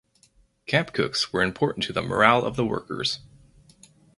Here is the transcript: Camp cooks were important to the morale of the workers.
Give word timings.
Camp 0.65 0.93
cooks 0.93 1.31
were 1.31 1.43
important 1.43 1.85
to 1.85 1.93
the 1.93 2.01
morale 2.01 2.43
of 2.43 2.55
the 2.55 2.65
workers. 2.65 3.19